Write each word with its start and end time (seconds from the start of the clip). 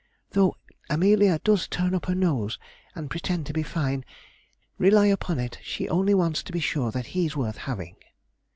'Though 0.31 0.57
Amelia 0.89 1.37
does 1.43 1.67
turn 1.67 1.93
up 1.93 2.07
her 2.07 2.15
nose 2.15 2.57
and 2.95 3.11
pretend 3.11 3.45
to 3.45 3.53
be 3.53 3.61
fine, 3.61 4.03
rely 4.79 5.05
upon 5.05 5.37
it 5.37 5.59
she 5.61 5.87
only 5.89 6.15
wants 6.15 6.41
to 6.41 6.51
be 6.51 6.59
sure 6.59 6.89
that 6.89 7.05
he's 7.13 7.37
worth 7.37 7.57
having.' 7.57 7.95